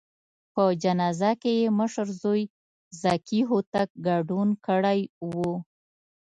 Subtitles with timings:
[0.53, 2.41] په جنازه کې یې مشر زوی
[3.01, 5.33] ذکي هوتک ګډون کړی و.